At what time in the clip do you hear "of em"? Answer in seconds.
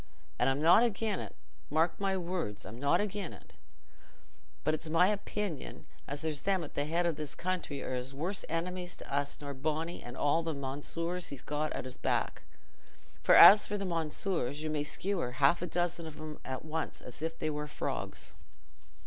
16.07-16.39